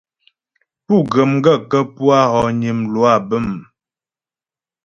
Pú 0.85 0.95
ghə̀ 1.11 1.23
m 1.31 1.33
gaə̂kə́ 1.43 1.83
pú 1.93 2.03
a 2.17 2.19
hɔgnə 2.31 2.69
mlwâ 2.81 3.11
bə̂m? 3.29 3.47